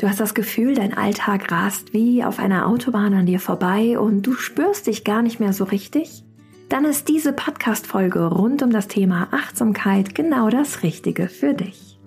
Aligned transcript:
Du 0.00 0.08
hast 0.08 0.18
das 0.18 0.32
Gefühl, 0.32 0.74
dein 0.74 0.96
Alltag 0.96 1.52
rast 1.52 1.92
wie 1.92 2.24
auf 2.24 2.38
einer 2.38 2.66
Autobahn 2.66 3.12
an 3.12 3.26
dir 3.26 3.38
vorbei 3.38 3.98
und 3.98 4.22
du 4.22 4.32
spürst 4.32 4.86
dich 4.86 5.04
gar 5.04 5.20
nicht 5.20 5.40
mehr 5.40 5.52
so 5.52 5.64
richtig? 5.64 6.24
Dann 6.70 6.86
ist 6.86 7.08
diese 7.08 7.34
Podcast-Folge 7.34 8.24
rund 8.24 8.62
um 8.62 8.70
das 8.70 8.88
Thema 8.88 9.28
Achtsamkeit 9.30 10.14
genau 10.14 10.48
das 10.48 10.82
Richtige 10.82 11.28
für 11.28 11.52
dich. 11.52 11.98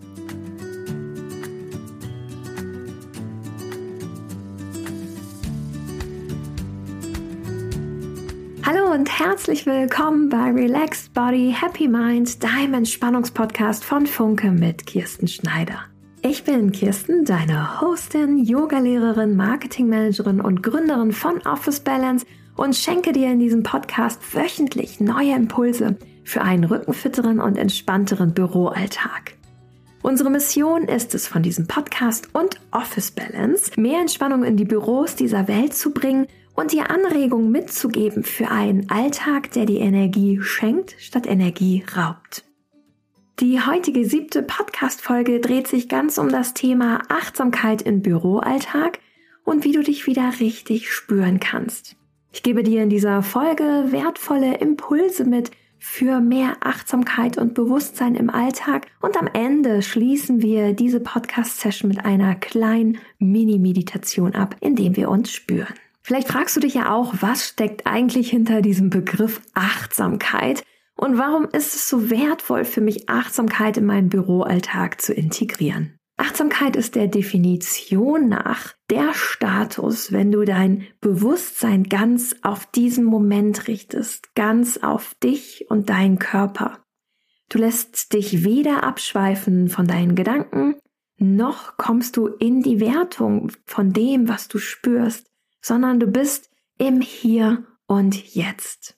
Hallo 8.65 8.91
und 8.91 9.19
herzlich 9.19 9.67
willkommen 9.67 10.29
bei 10.29 10.49
Relaxed 10.49 11.13
Body 11.13 11.55
Happy 11.55 11.87
Mind, 11.87 12.43
deinem 12.43 12.73
Entspannungspodcast 12.73 13.85
von 13.85 14.07
Funke 14.07 14.49
mit 14.49 14.87
Kirsten 14.87 15.27
Schneider. 15.27 15.92
Ich 16.25 16.45
bin 16.45 16.71
Kirsten, 16.71 17.25
deine 17.25 17.81
Hostin, 17.81 18.37
Yogalehrerin, 18.37 19.35
Marketingmanagerin 19.35 20.39
und 20.39 20.63
Gründerin 20.63 21.11
von 21.11 21.45
Office 21.45 21.81
Balance 21.81 22.25
und 22.55 22.77
schenke 22.77 23.11
dir 23.11 23.29
in 23.29 23.39
diesem 23.39 23.61
Podcast 23.61 24.21
wöchentlich 24.33 25.01
neue 25.01 25.35
Impulse 25.35 25.97
für 26.23 26.41
einen 26.41 26.63
rückenfitteren 26.63 27.41
und 27.41 27.57
entspannteren 27.57 28.33
Büroalltag. 28.33 29.35
Unsere 30.01 30.29
Mission 30.29 30.83
ist 30.83 31.13
es, 31.13 31.27
von 31.27 31.43
diesem 31.43 31.67
Podcast 31.67 32.29
und 32.31 32.61
Office 32.71 33.11
Balance 33.11 33.71
mehr 33.75 33.99
Entspannung 33.99 34.45
in 34.45 34.55
die 34.55 34.63
Büros 34.63 35.17
dieser 35.17 35.49
Welt 35.49 35.73
zu 35.73 35.91
bringen 35.91 36.27
und 36.55 36.71
dir 36.71 36.89
Anregungen 36.89 37.51
mitzugeben 37.51 38.23
für 38.23 38.49
einen 38.49 38.89
Alltag, 38.89 39.51
der 39.51 39.65
die 39.65 39.79
Energie 39.79 40.39
schenkt, 40.41 40.95
statt 40.99 41.27
Energie 41.27 41.83
raubt. 41.97 42.45
Die 43.39 43.59
heutige 43.59 44.05
siebte 44.05 44.43
Podcast-Folge 44.43 45.39
dreht 45.39 45.67
sich 45.67 45.89
ganz 45.89 46.19
um 46.19 46.29
das 46.29 46.53
Thema 46.53 47.01
Achtsamkeit 47.09 47.81
im 47.81 48.03
Büroalltag 48.03 48.99
und 49.43 49.63
wie 49.63 49.71
du 49.71 49.81
dich 49.81 50.05
wieder 50.05 50.33
richtig 50.39 50.91
spüren 50.91 51.39
kannst. 51.39 51.95
Ich 52.31 52.43
gebe 52.43 52.61
dir 52.61 52.83
in 52.83 52.89
dieser 52.89 53.23
Folge 53.23 53.85
wertvolle 53.89 54.57
Impulse 54.59 55.25
mit 55.25 55.49
für 55.79 56.21
mehr 56.21 56.57
Achtsamkeit 56.61 57.39
und 57.39 57.55
Bewusstsein 57.55 58.13
im 58.13 58.29
Alltag 58.29 58.85
und 59.01 59.17
am 59.17 59.27
Ende 59.27 59.81
schließen 59.81 60.43
wir 60.43 60.73
diese 60.73 60.99
Podcast-Session 60.99 61.89
mit 61.89 62.05
einer 62.05 62.35
kleinen 62.35 62.99
Mini-Meditation 63.17 64.35
ab, 64.35 64.55
indem 64.61 64.95
wir 64.95 65.09
uns 65.09 65.31
spüren. 65.31 65.73
Vielleicht 66.03 66.27
fragst 66.27 66.55
du 66.55 66.59
dich 66.59 66.75
ja 66.75 66.93
auch, 66.93 67.15
was 67.19 67.47
steckt 67.47 67.87
eigentlich 67.87 68.29
hinter 68.29 68.61
diesem 68.61 68.91
Begriff 68.91 69.41
Achtsamkeit? 69.55 70.63
Und 70.95 71.17
warum 71.17 71.45
ist 71.45 71.75
es 71.75 71.89
so 71.89 72.09
wertvoll 72.09 72.65
für 72.65 72.81
mich, 72.81 73.09
Achtsamkeit 73.09 73.77
in 73.77 73.85
meinen 73.85 74.09
Büroalltag 74.09 75.01
zu 75.01 75.13
integrieren? 75.13 75.97
Achtsamkeit 76.15 76.75
ist 76.75 76.95
der 76.95 77.07
Definition 77.07 78.29
nach 78.29 78.73
der 78.89 79.13
Status, 79.15 80.11
wenn 80.11 80.31
du 80.31 80.45
dein 80.45 80.87
Bewusstsein 81.01 81.85
ganz 81.85 82.35
auf 82.43 82.67
diesen 82.67 83.03
Moment 83.03 83.67
richtest, 83.67 84.35
ganz 84.35 84.77
auf 84.77 85.15
dich 85.15 85.65
und 85.69 85.89
deinen 85.89 86.19
Körper. 86.19 86.83
Du 87.49 87.57
lässt 87.57 88.13
dich 88.13 88.43
weder 88.43 88.83
abschweifen 88.83 89.69
von 89.69 89.87
deinen 89.87 90.15
Gedanken, 90.15 90.75
noch 91.17 91.77
kommst 91.77 92.17
du 92.17 92.27
in 92.27 92.61
die 92.61 92.79
Wertung 92.79 93.51
von 93.65 93.93
dem, 93.93 94.27
was 94.27 94.47
du 94.47 94.59
spürst, 94.59 95.31
sondern 95.61 95.99
du 95.99 96.07
bist 96.07 96.51
im 96.77 97.01
Hier 97.01 97.65
und 97.87 98.35
Jetzt. 98.35 98.97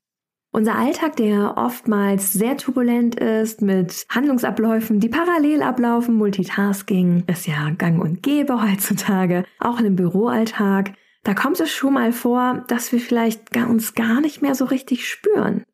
Unser 0.55 0.77
Alltag, 0.77 1.17
der 1.17 1.57
oftmals 1.57 2.31
sehr 2.31 2.55
turbulent 2.55 3.15
ist 3.15 3.61
mit 3.61 4.05
Handlungsabläufen, 4.07 5.01
die 5.01 5.09
parallel 5.09 5.61
ablaufen, 5.61 6.15
Multitasking 6.15 7.25
ist 7.27 7.45
ja 7.45 7.71
gang 7.71 8.01
und 8.01 8.23
gäbe 8.23 8.61
heutzutage, 8.63 9.43
auch 9.59 9.79
in 9.79 9.83
dem 9.83 9.97
Büroalltag. 9.97 10.93
Da 11.23 11.33
kommt 11.33 11.59
es 11.59 11.73
schon 11.73 11.95
mal 11.95 12.13
vor, 12.13 12.63
dass 12.69 12.93
wir 12.93 13.01
vielleicht 13.01 13.53
uns 13.57 13.95
gar 13.95 14.21
nicht 14.21 14.41
mehr 14.41 14.55
so 14.55 14.63
richtig 14.63 15.09
spüren. 15.09 15.65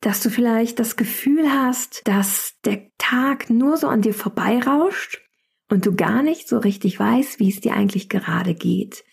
Dass 0.00 0.22
du 0.22 0.30
vielleicht 0.30 0.78
das 0.78 0.96
Gefühl 0.96 1.52
hast, 1.52 2.00
dass 2.08 2.54
der 2.64 2.90
Tag 2.96 3.50
nur 3.50 3.76
so 3.76 3.86
an 3.86 4.00
dir 4.00 4.14
vorbeirauscht 4.14 5.20
und 5.68 5.84
du 5.84 5.94
gar 5.94 6.22
nicht 6.22 6.48
so 6.48 6.56
richtig 6.56 6.98
weißt, 6.98 7.38
wie 7.38 7.50
es 7.50 7.60
dir 7.60 7.74
eigentlich 7.74 8.08
gerade 8.08 8.54
geht. 8.54 9.04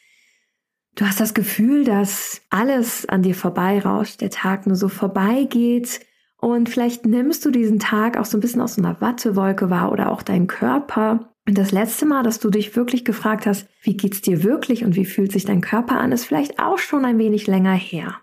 Du 0.98 1.06
hast 1.06 1.20
das 1.20 1.36
Gefühl, 1.36 1.84
dass 1.84 2.42
alles 2.50 3.08
an 3.08 3.22
dir 3.22 3.36
vorbeirauscht, 3.36 4.20
der 4.20 4.32
Tag 4.32 4.66
nur 4.66 4.76
so 4.76 4.90
vorbeigeht 4.90 6.00
und 6.38 6.70
vielleicht 6.70 7.06
nimmst 7.06 7.46
du 7.46 7.52
diesen 7.52 7.78
Tag 7.78 8.18
auch 8.18 8.26
so 8.26 8.36
ein 8.36 8.42
bisschen 8.42 8.62
aus 8.62 8.76
so 8.76 8.82
einer 8.82 9.00
Wattewolke 9.00 9.70
wahr 9.70 9.92
oder 9.92 10.12
auch 10.12 10.24
deinen 10.24 10.48
Körper. 10.48 11.36
Und 11.48 11.56
das 11.56 11.72
letzte 11.72 12.08
Mal, 12.08 12.24
dass 12.24 12.40
du 12.40 12.50
dich 12.50 12.76
wirklich 12.76 13.06
gefragt 13.06 13.46
hast, 13.46 13.68
wie 13.84 13.96
geht's 13.96 14.22
dir 14.22 14.44
wirklich 14.44 14.84
und 14.84 14.96
wie 14.96 15.06
fühlt 15.06 15.32
sich 15.32 15.46
dein 15.46 15.62
Körper 15.62 16.00
an, 16.00 16.12
ist 16.12 16.26
vielleicht 16.26 16.58
auch 16.58 16.80
schon 16.80 17.06
ein 17.06 17.20
wenig 17.20 17.46
länger 17.46 17.74
her. 17.74 18.16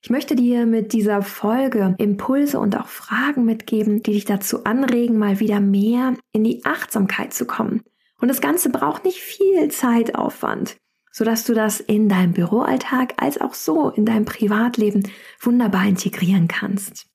Ich 0.00 0.08
möchte 0.08 0.36
dir 0.36 0.64
mit 0.64 0.94
dieser 0.94 1.20
Folge 1.20 1.94
Impulse 1.98 2.58
und 2.58 2.78
auch 2.78 2.88
Fragen 2.88 3.44
mitgeben, 3.44 4.02
die 4.02 4.12
dich 4.12 4.24
dazu 4.24 4.64
anregen, 4.64 5.18
mal 5.18 5.38
wieder 5.38 5.60
mehr 5.60 6.14
in 6.32 6.44
die 6.44 6.64
Achtsamkeit 6.64 7.34
zu 7.34 7.44
kommen. 7.44 7.82
Und 8.22 8.28
das 8.28 8.40
Ganze 8.40 8.70
braucht 8.70 9.04
nicht 9.04 9.18
viel 9.18 9.68
Zeitaufwand 9.68 10.78
sodass 11.10 11.44
du 11.44 11.54
das 11.54 11.80
in 11.80 12.08
deinem 12.08 12.32
Büroalltag 12.32 13.14
als 13.16 13.40
auch 13.40 13.54
so 13.54 13.90
in 13.90 14.04
deinem 14.04 14.24
Privatleben 14.24 15.08
wunderbar 15.40 15.86
integrieren 15.86 16.48
kannst. 16.48 17.06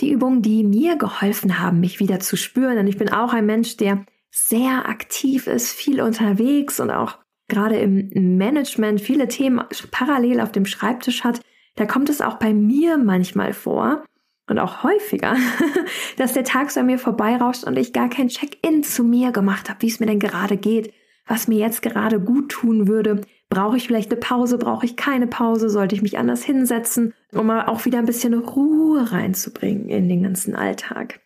Die 0.00 0.10
Übungen, 0.10 0.42
die 0.42 0.62
mir 0.62 0.96
geholfen 0.96 1.58
haben, 1.58 1.80
mich 1.80 2.00
wieder 2.00 2.20
zu 2.20 2.36
spüren, 2.36 2.76
denn 2.76 2.86
ich 2.86 2.98
bin 2.98 3.10
auch 3.10 3.32
ein 3.32 3.46
Mensch, 3.46 3.76
der 3.76 4.04
sehr 4.30 4.88
aktiv 4.88 5.46
ist, 5.46 5.72
viel 5.72 6.02
unterwegs 6.02 6.80
und 6.80 6.90
auch 6.90 7.18
gerade 7.48 7.78
im 7.78 8.36
Management 8.36 9.00
viele 9.00 9.28
Themen 9.28 9.64
parallel 9.90 10.40
auf 10.40 10.52
dem 10.52 10.66
Schreibtisch 10.66 11.24
hat, 11.24 11.40
da 11.76 11.86
kommt 11.86 12.10
es 12.10 12.20
auch 12.20 12.34
bei 12.34 12.52
mir 12.52 12.98
manchmal 12.98 13.54
vor 13.54 14.04
und 14.48 14.58
auch 14.58 14.82
häufiger, 14.82 15.36
dass 16.16 16.34
der 16.34 16.44
Tag 16.44 16.70
so 16.70 16.80
an 16.80 16.86
mir 16.86 16.98
vorbeirauscht 16.98 17.64
und 17.64 17.78
ich 17.78 17.92
gar 17.92 18.10
kein 18.10 18.28
Check-in 18.28 18.82
zu 18.82 19.04
mir 19.04 19.32
gemacht 19.32 19.70
habe, 19.70 19.82
wie 19.82 19.88
es 19.88 20.00
mir 20.00 20.06
denn 20.06 20.20
gerade 20.20 20.56
geht 20.56 20.92
was 21.26 21.48
mir 21.48 21.58
jetzt 21.58 21.82
gerade 21.82 22.20
gut 22.20 22.50
tun 22.50 22.86
würde. 22.88 23.20
Brauche 23.48 23.76
ich 23.76 23.86
vielleicht 23.86 24.10
eine 24.10 24.20
Pause? 24.20 24.58
Brauche 24.58 24.86
ich 24.86 24.96
keine 24.96 25.26
Pause? 25.26 25.68
Sollte 25.68 25.94
ich 25.94 26.02
mich 26.02 26.18
anders 26.18 26.44
hinsetzen, 26.44 27.14
um 27.32 27.50
auch 27.50 27.84
wieder 27.84 27.98
ein 27.98 28.06
bisschen 28.06 28.34
Ruhe 28.34 29.12
reinzubringen 29.12 29.88
in 29.88 30.08
den 30.08 30.22
ganzen 30.22 30.54
Alltag? 30.54 31.20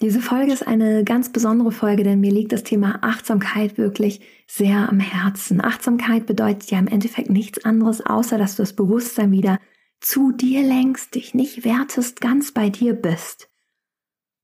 Diese 0.00 0.20
Folge 0.20 0.52
ist 0.52 0.66
eine 0.66 1.02
ganz 1.02 1.32
besondere 1.32 1.72
Folge, 1.72 2.04
denn 2.04 2.20
mir 2.20 2.30
liegt 2.30 2.52
das 2.52 2.62
Thema 2.62 3.00
Achtsamkeit 3.02 3.78
wirklich 3.78 4.20
sehr 4.46 4.88
am 4.88 5.00
Herzen. 5.00 5.62
Achtsamkeit 5.62 6.24
bedeutet 6.24 6.70
ja 6.70 6.78
im 6.78 6.86
Endeffekt 6.86 7.30
nichts 7.30 7.64
anderes, 7.64 8.06
außer 8.06 8.38
dass 8.38 8.54
du 8.54 8.62
das 8.62 8.74
Bewusstsein 8.74 9.32
wieder 9.32 9.58
zu 10.00 10.30
dir 10.30 10.62
lenkst, 10.62 11.16
dich 11.16 11.34
nicht 11.34 11.64
wertest, 11.64 12.20
ganz 12.20 12.52
bei 12.52 12.70
dir 12.70 12.94
bist. 12.94 13.50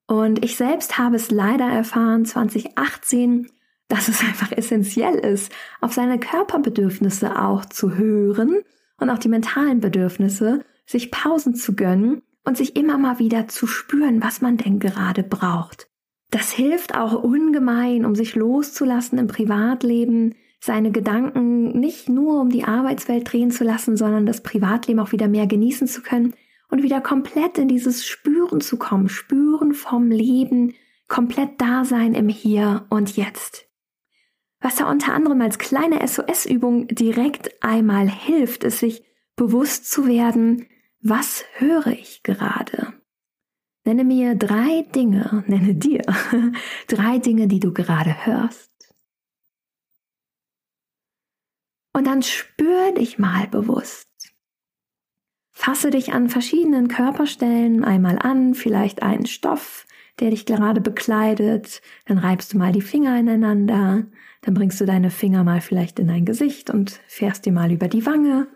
Und 0.07 0.43
ich 0.43 0.57
selbst 0.57 0.97
habe 0.97 1.15
es 1.15 1.31
leider 1.31 1.65
erfahren, 1.65 2.25
2018 2.25 3.47
dass 3.87 4.07
es 4.07 4.21
einfach 4.21 4.51
essentiell 4.51 5.15
ist, 5.15 5.51
auf 5.81 5.93
seine 5.93 6.19
Körperbedürfnisse 6.19 7.39
auch 7.39 7.65
zu 7.65 7.95
hören 7.95 8.61
und 8.97 9.09
auch 9.09 9.19
die 9.19 9.29
mentalen 9.29 9.79
Bedürfnisse, 9.79 10.63
sich 10.85 11.11
Pausen 11.11 11.55
zu 11.55 11.75
gönnen 11.75 12.21
und 12.43 12.57
sich 12.57 12.75
immer 12.75 12.97
mal 12.97 13.19
wieder 13.19 13.47
zu 13.47 13.67
spüren, 13.67 14.23
was 14.23 14.41
man 14.41 14.57
denn 14.57 14.79
gerade 14.79 15.23
braucht. 15.23 15.89
Das 16.31 16.51
hilft 16.51 16.95
auch 16.95 17.23
ungemein, 17.23 18.05
um 18.05 18.15
sich 18.15 18.35
loszulassen 18.35 19.17
im 19.17 19.27
Privatleben, 19.27 20.35
seine 20.59 20.91
Gedanken 20.91 21.79
nicht 21.79 22.09
nur 22.09 22.41
um 22.41 22.49
die 22.49 22.63
Arbeitswelt 22.63 23.31
drehen 23.31 23.51
zu 23.51 23.63
lassen, 23.63 23.97
sondern 23.97 24.25
das 24.25 24.41
Privatleben 24.41 24.99
auch 24.99 25.11
wieder 25.11 25.27
mehr 25.27 25.47
genießen 25.47 25.87
zu 25.87 26.01
können 26.01 26.33
und 26.69 26.81
wieder 26.81 27.01
komplett 27.01 27.57
in 27.57 27.67
dieses 27.67 28.05
Spüren 28.05 28.61
zu 28.61 28.77
kommen, 28.77 29.07
Spüren 29.07 29.73
vom 29.73 30.09
Leben, 30.09 30.73
komplett 31.07 31.61
Dasein 31.61 32.15
im 32.15 32.29
Hier 32.29 32.85
und 32.89 33.15
Jetzt. 33.15 33.67
Was 34.65 34.77
da 34.77 34.89
unter 34.89 35.13
anderem 35.13 35.41
als 35.41 35.59
kleine 35.59 35.99
SOS-Übung 36.07 36.87
direkt 36.87 37.63
einmal 37.63 38.09
hilft, 38.09 38.63
ist 38.63 38.79
sich 38.79 39.05
bewusst 39.35 39.91
zu 39.91 40.07
werden, 40.07 40.65
was 41.01 41.45
höre 41.57 41.85
ich 41.85 42.23
gerade? 42.23 42.95
Nenne 43.83 44.03
mir 44.03 44.33
drei 44.33 44.81
Dinge, 44.95 45.43
nenne 45.47 45.75
dir 45.75 46.01
drei 46.87 47.19
Dinge, 47.19 47.47
die 47.47 47.59
du 47.59 47.73
gerade 47.73 48.25
hörst. 48.25 48.71
Und 51.93 52.07
dann 52.07 52.23
spür 52.23 52.91
dich 52.93 53.19
mal 53.19 53.45
bewusst. 53.45 54.09
Fasse 55.51 55.91
dich 55.91 56.11
an 56.11 56.27
verschiedenen 56.27 56.87
Körperstellen 56.87 57.83
einmal 57.83 58.17
an, 58.17 58.55
vielleicht 58.55 59.03
einen 59.03 59.27
Stoff, 59.27 59.85
der 60.19 60.31
dich 60.31 60.47
gerade 60.47 60.81
bekleidet. 60.81 61.83
Dann 62.07 62.17
reibst 62.17 62.53
du 62.53 62.57
mal 62.57 62.71
die 62.71 62.81
Finger 62.81 63.19
ineinander. 63.19 64.07
Dann 64.45 64.53
bringst 64.53 64.79
du 64.79 64.85
deine 64.85 65.09
Finger 65.09 65.43
mal 65.43 65.59
vielleicht 65.59 65.97
in 65.97 66.07
dein 66.07 66.23
Gesicht 66.23 66.69
und 66.69 67.01
fährst 67.07 67.47
dir 67.47 67.51
mal 67.51 67.71
über 67.71 67.87
die 67.87 68.05
Wange 68.05 68.47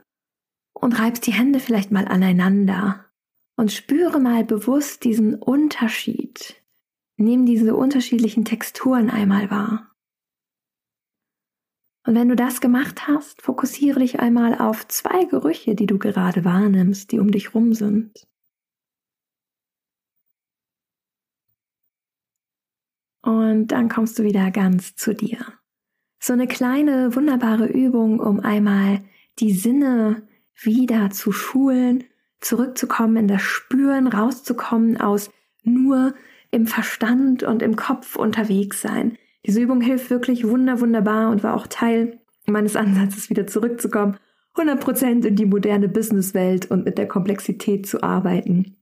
und 0.74 1.00
reibst 1.00 1.26
die 1.26 1.34
Hände 1.34 1.60
vielleicht 1.60 1.90
mal 1.90 2.08
aneinander 2.08 3.06
und 3.56 3.72
spüre 3.72 4.20
mal 4.20 4.46
bewusst 4.46 5.04
diesen 5.04 5.34
Unterschied. 5.34 6.64
Nimm 7.18 7.48
diese 7.48 7.76
unterschiedlichen 7.76 8.46
Texturen 8.46 9.10
einmal 9.10 9.50
wahr. 9.50 9.96
Und 12.06 12.14
wenn 12.14 12.30
du 12.30 12.36
das 12.36 12.62
gemacht 12.62 13.08
hast, 13.08 13.42
fokussiere 13.42 14.00
dich 14.00 14.20
einmal 14.20 14.60
auf 14.60 14.88
zwei 14.88 15.26
Gerüche, 15.26 15.74
die 15.74 15.88
du 15.88 15.98
gerade 15.98 16.46
wahrnimmst, 16.46 17.12
die 17.12 17.20
um 17.20 17.32
dich 17.32 17.56
rum 17.56 17.74
sind. 17.74 18.28
Und 23.24 23.68
dann 23.68 23.90
kommst 23.90 24.20
du 24.20 24.24
wieder 24.24 24.52
ganz 24.52 24.96
zu 24.96 25.16
dir. 25.16 25.59
So 26.20 26.34
eine 26.34 26.48
kleine, 26.48 27.16
wunderbare 27.16 27.68
Übung, 27.68 28.20
um 28.20 28.42
einmal 28.42 29.02
die 29.40 29.54
Sinne 29.54 30.24
wieder 30.62 31.10
zu 31.10 31.32
schulen, 31.32 32.04
zurückzukommen 32.42 33.16
in 33.16 33.28
das 33.28 33.42
Spüren, 33.42 34.08
rauszukommen 34.08 35.00
aus 35.00 35.32
nur 35.64 36.14
im 36.52 36.68
Verstand 36.68 37.44
und 37.44 37.62
im 37.62 37.76
Kopf 37.76 38.16
unterwegs 38.16 38.82
sein. 38.82 39.18
Diese 39.46 39.62
Übung 39.62 39.82
hilft 39.82 40.10
wirklich 40.10 40.48
wunder, 40.48 40.82
wunderbar 40.82 41.32
und 41.32 41.44
war 41.44 41.56
auch 41.56 41.68
Teil 41.68 42.20
meines 42.46 42.76
Ansatzes, 42.76 43.30
wieder 43.30 43.48
zurückzukommen, 43.48 44.18
100% 44.56 45.26
in 45.26 45.36
die 45.36 45.46
moderne 45.46 45.88
Businesswelt 45.88 46.70
und 46.70 46.84
mit 46.84 46.98
der 46.98 47.08
Komplexität 47.08 47.88
zu 47.88 48.04
arbeiten. 48.04 48.78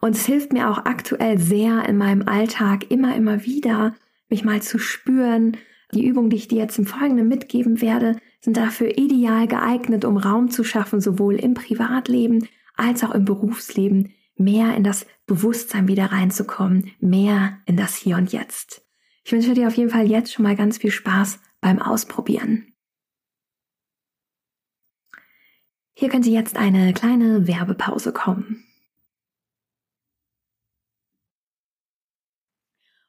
Und 0.00 0.14
es 0.14 0.26
hilft 0.26 0.52
mir 0.52 0.70
auch 0.70 0.78
aktuell 0.78 1.38
sehr 1.38 1.88
in 1.88 1.96
meinem 1.96 2.28
Alltag 2.28 2.90
immer, 2.90 3.16
immer 3.16 3.44
wieder, 3.44 3.94
mich 4.28 4.44
mal 4.44 4.60
zu 4.60 4.78
spüren. 4.78 5.56
Die 5.94 6.06
Übungen, 6.06 6.30
die 6.30 6.36
ich 6.36 6.48
dir 6.48 6.58
jetzt 6.58 6.78
im 6.78 6.86
Folgenden 6.86 7.28
mitgeben 7.28 7.80
werde, 7.80 8.16
sind 8.40 8.56
dafür 8.56 8.98
ideal 8.98 9.46
geeignet, 9.46 10.04
um 10.04 10.16
Raum 10.16 10.50
zu 10.50 10.64
schaffen, 10.64 11.00
sowohl 11.00 11.36
im 11.36 11.54
Privatleben 11.54 12.46
als 12.76 13.02
auch 13.02 13.12
im 13.12 13.24
Berufsleben, 13.24 14.12
mehr 14.36 14.76
in 14.76 14.84
das 14.84 15.06
Bewusstsein 15.26 15.88
wieder 15.88 16.06
reinzukommen, 16.06 16.92
mehr 17.00 17.58
in 17.66 17.76
das 17.76 17.96
Hier 17.96 18.16
und 18.16 18.32
Jetzt. 18.32 18.84
Ich 19.24 19.32
wünsche 19.32 19.54
dir 19.54 19.66
auf 19.66 19.76
jeden 19.76 19.90
Fall 19.90 20.08
jetzt 20.08 20.32
schon 20.32 20.44
mal 20.44 20.56
ganz 20.56 20.78
viel 20.78 20.90
Spaß 20.90 21.40
beim 21.60 21.80
Ausprobieren. 21.80 22.72
Hier 25.94 26.08
könnte 26.08 26.30
jetzt 26.30 26.56
eine 26.56 26.92
kleine 26.92 27.48
Werbepause 27.48 28.12
kommen. 28.12 28.67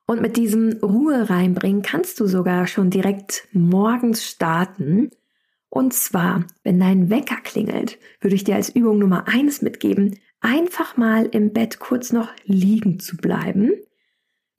Und 0.09 0.21
mit 0.21 0.37
diesem 0.37 0.79
Ruhe 0.81 1.29
reinbringen 1.29 1.83
kannst 1.83 2.19
du 2.19 2.25
sogar 2.25 2.65
schon 2.65 2.89
direkt 2.89 3.47
morgens 3.51 4.25
starten. 4.25 5.11
Und 5.69 5.93
zwar, 5.93 6.45
wenn 6.63 6.79
dein 6.79 7.11
Wecker 7.11 7.37
klingelt, 7.43 7.99
würde 8.19 8.35
ich 8.35 8.43
dir 8.43 8.55
als 8.55 8.69
Übung 8.69 8.97
Nummer 8.97 9.27
eins 9.27 9.61
mitgeben, 9.61 10.17
einfach 10.41 10.97
mal 10.97 11.27
im 11.27 11.53
Bett 11.53 11.77
kurz 11.79 12.11
noch 12.11 12.29
liegen 12.45 12.99
zu 12.99 13.17
bleiben 13.17 13.73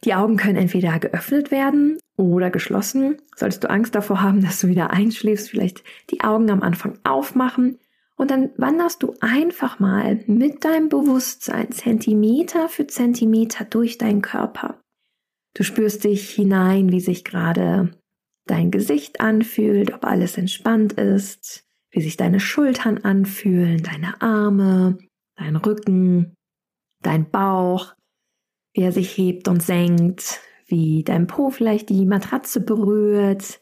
die 0.04 0.14
Augen 0.14 0.36
können 0.36 0.56
entweder 0.56 0.98
geöffnet 0.98 1.50
werden 1.50 1.98
oder 2.16 2.50
geschlossen. 2.50 3.18
Solltest 3.36 3.64
du 3.64 3.70
Angst 3.70 3.94
davor 3.94 4.22
haben, 4.22 4.42
dass 4.42 4.60
du 4.60 4.68
wieder 4.68 4.90
einschläfst, 4.90 5.50
vielleicht 5.50 5.84
die 6.10 6.22
Augen 6.22 6.50
am 6.50 6.62
Anfang 6.62 6.98
aufmachen 7.04 7.78
und 8.16 8.30
dann 8.30 8.50
wanderst 8.56 9.02
du 9.02 9.14
einfach 9.20 9.78
mal 9.78 10.20
mit 10.26 10.64
deinem 10.64 10.88
Bewusstsein 10.88 11.70
Zentimeter 11.72 12.68
für 12.68 12.86
Zentimeter 12.86 13.64
durch 13.64 13.98
deinen 13.98 14.22
Körper. 14.22 14.78
Du 15.54 15.62
spürst 15.64 16.04
dich 16.04 16.30
hinein, 16.30 16.92
wie 16.92 17.00
sich 17.00 17.24
gerade 17.24 17.90
dein 18.46 18.70
Gesicht 18.70 19.20
anfühlt, 19.20 19.92
ob 19.92 20.04
alles 20.04 20.36
entspannt 20.38 20.94
ist, 20.94 21.64
wie 21.90 22.00
sich 22.00 22.16
deine 22.16 22.40
Schultern 22.40 22.98
anfühlen, 22.98 23.82
deine 23.82 24.20
Arme, 24.22 24.98
dein 25.36 25.56
Rücken, 25.56 26.34
dein 27.02 27.30
Bauch, 27.30 27.94
wie 28.74 28.82
er 28.82 28.92
sich 28.92 29.16
hebt 29.16 29.48
und 29.48 29.62
senkt, 29.62 30.40
wie 30.66 31.02
dein 31.02 31.26
Po 31.26 31.50
vielleicht 31.50 31.88
die 31.88 32.06
Matratze 32.06 32.60
berührt, 32.60 33.60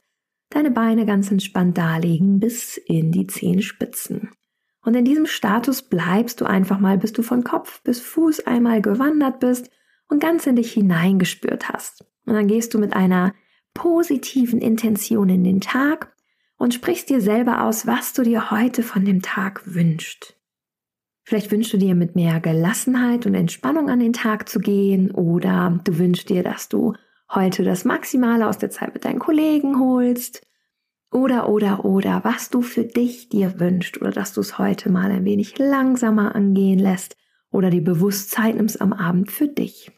deine 0.50 0.70
Beine 0.70 1.06
ganz 1.06 1.31
entspannt 1.31 1.79
darlegen 1.79 2.38
bis 2.38 2.76
in 2.76 3.12
die 3.12 3.26
Zehenspitzen. 3.26 4.31
Und 4.82 4.94
in 4.94 5.05
diesem 5.05 5.26
Status 5.26 5.82
bleibst 5.82 6.40
du 6.40 6.44
einfach 6.44 6.79
mal, 6.79 6.99
bis 6.99 7.12
du 7.12 7.23
von 7.23 7.44
Kopf 7.44 7.82
bis 7.82 8.00
Fuß 8.00 8.46
einmal 8.46 8.81
gewandert 8.81 9.40
bist 9.40 9.70
und 10.08 10.20
ganz 10.20 10.46
in 10.46 10.56
dich 10.56 10.72
hineingespürt 10.72 11.69
hast. 11.69 12.05
Und 12.26 12.34
dann 12.34 12.49
gehst 12.49 12.75
du 12.75 12.78
mit 12.78 12.94
einer 12.94 13.34
positiven 13.75 14.60
Intention 14.60 15.28
in 15.28 15.44
den 15.44 15.60
Tag 15.60 16.12
und 16.56 16.75
sprichst 16.75 17.08
dir 17.08 17.20
selber 17.20 17.64
aus, 17.64 17.87
was 17.87 18.12
du 18.12 18.22
dir 18.22 18.50
heute 18.50 18.82
von 18.82 19.05
dem 19.05 19.22
Tag 19.22 19.62
wünschst. 19.64 20.34
Vielleicht 21.25 21.50
wünschst 21.50 21.72
du 21.75 21.76
dir 21.76 21.94
mit 21.94 22.16
mehr 22.16 22.40
Gelassenheit 22.40 23.26
und 23.26 23.34
Entspannung 23.34 23.90
an 23.90 24.00
den 24.00 24.14
Tag 24.14 24.49
zu 24.49 24.60
gehen 24.60 25.10
oder 25.10 25.78
du 25.84 25.99
wünschst 25.99 26.31
dir, 26.31 26.43
dass 26.43 26.69
du 26.69 26.94
heute 27.32 27.64
das 27.64 27.84
Maximale 27.84 28.49
aus 28.49 28.58
der 28.58 28.70
Zeit 28.70 28.94
mit 28.94 29.04
deinen 29.04 29.19
Kollegen 29.19 29.78
holst 29.78 30.46
oder 31.12 31.49
oder 31.49 31.84
oder 31.84 32.25
was 32.25 32.50
du 32.50 32.62
für 32.62 32.84
dich 32.84 33.28
dir 33.28 33.61
wünschst 33.61 34.00
oder 34.00 34.11
dass 34.11 34.32
du 34.32 34.40
es 34.40 34.58
heute 34.58 34.90
mal 34.90 35.11
ein 35.11 35.25
wenig 35.25 35.58
langsamer 35.58 36.34
angehen 36.34 36.78
lässt 36.78 37.16
oder 37.50 37.70
die 37.70 37.81
Bewusstsein 37.81 38.56
nimmst 38.56 38.81
am 38.81 38.93
Abend 38.93 39.31
für 39.31 39.49
dich. 39.49 39.90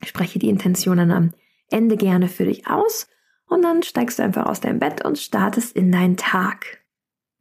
Ich 0.00 0.08
spreche 0.08 0.38
die 0.38 0.48
Intentionen 0.48 1.10
am 1.10 1.32
Ende 1.70 1.96
gerne 1.96 2.28
für 2.28 2.44
dich 2.44 2.66
aus 2.66 3.08
und 3.46 3.62
dann 3.62 3.82
steigst 3.82 4.18
du 4.18 4.22
einfach 4.22 4.46
aus 4.46 4.60
deinem 4.60 4.78
Bett 4.78 5.04
und 5.04 5.18
startest 5.18 5.76
in 5.76 5.92
deinen 5.92 6.16
Tag. 6.16 6.80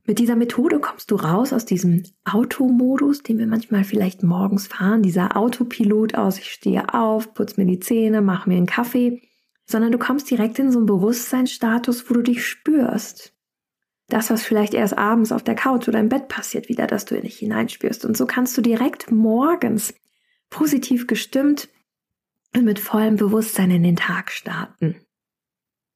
Mit 0.05 0.17
dieser 0.17 0.35
Methode 0.35 0.79
kommst 0.79 1.11
du 1.11 1.15
raus 1.15 1.53
aus 1.53 1.65
diesem 1.65 2.03
Automodus, 2.25 3.21
den 3.21 3.37
wir 3.37 3.45
manchmal 3.45 3.83
vielleicht 3.83 4.23
morgens 4.23 4.65
fahren, 4.65 5.03
dieser 5.03 5.37
Autopilot 5.37 6.15
aus, 6.15 6.39
ich 6.39 6.51
stehe 6.51 6.93
auf, 6.93 7.33
putze 7.35 7.61
mir 7.61 7.67
die 7.67 7.79
Zähne, 7.79 8.21
mache 8.21 8.49
mir 8.49 8.57
einen 8.57 8.65
Kaffee, 8.65 9.21
sondern 9.67 9.91
du 9.91 9.99
kommst 9.99 10.29
direkt 10.31 10.57
in 10.57 10.71
so 10.71 10.79
einen 10.79 10.87
Bewusstseinsstatus, 10.87 12.09
wo 12.09 12.15
du 12.15 12.23
dich 12.23 12.43
spürst. 12.43 13.35
Das, 14.07 14.31
was 14.31 14.41
vielleicht 14.41 14.73
erst 14.73 14.97
abends 14.97 15.31
auf 15.31 15.43
der 15.43 15.53
Couch 15.53 15.87
oder 15.87 15.99
im 15.99 16.09
Bett 16.09 16.27
passiert, 16.27 16.69
wieder, 16.69 16.87
dass 16.87 17.05
du 17.05 17.15
in 17.15 17.21
dich 17.21 17.37
hineinspürst. 17.37 18.03
Und 18.03 18.17
so 18.17 18.25
kannst 18.25 18.57
du 18.57 18.63
direkt 18.63 19.11
morgens 19.11 19.93
positiv 20.49 21.05
gestimmt 21.05 21.69
und 22.55 22.65
mit 22.65 22.79
vollem 22.79 23.15
Bewusstsein 23.15 23.71
in 23.71 23.83
den 23.83 23.95
Tag 23.95 24.31
starten. 24.31 24.95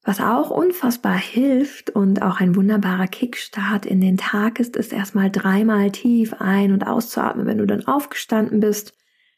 Was 0.06 0.20
auch 0.20 0.50
unfassbar 0.50 1.18
hilft 1.18 1.90
und 1.90 2.22
auch 2.22 2.42
ein 2.42 2.56
wunderbarer 2.56 3.08
Kickstart 3.08 3.86
in 3.86 4.02
den 4.02 4.18
Tag 4.18 4.60
ist, 4.60 4.76
ist 4.76 4.92
erstmal 4.92 5.32
dreimal 5.32 5.92
tief 5.92 6.34
ein- 6.40 6.74
und 6.74 6.86
auszuatmen, 6.86 7.46
wenn 7.48 7.58
du 7.58 7.66
dann 7.66 7.88
aufgestanden 7.88 8.60
bist. 8.60 8.98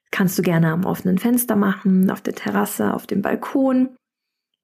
Kannst 0.09 0.39
du 0.39 0.41
gerne 0.41 0.71
am 0.71 0.85
offenen 0.85 1.19
Fenster 1.19 1.55
machen, 1.55 2.09
auf 2.09 2.21
der 2.21 2.33
Terrasse, 2.33 2.93
auf 2.93 3.05
dem 3.05 3.21
Balkon. 3.21 3.95